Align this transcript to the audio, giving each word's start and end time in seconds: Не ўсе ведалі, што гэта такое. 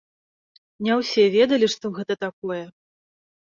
Не 0.87 0.93
ўсе 1.01 1.23
ведалі, 1.35 1.71
што 1.75 1.85
гэта 2.01 2.13
такое. 2.27 2.61